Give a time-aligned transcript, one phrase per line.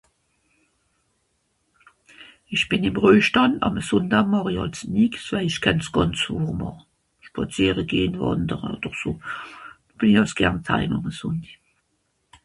[2.55, 6.19] isch bìn ìm reujstànd àm a sùndaa màch'i àls nìx waij isch känn's gànz...
[6.59, 6.81] màch
[7.27, 9.11] spàziere gehn wàndere oder so
[9.97, 11.61] bìn i euj s'gern taim umasònscht